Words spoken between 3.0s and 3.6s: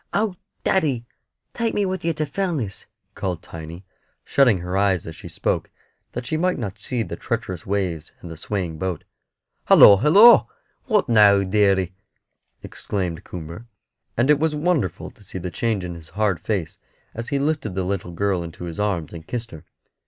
called